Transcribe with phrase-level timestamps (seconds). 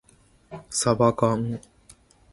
[0.71, 1.61] さばかん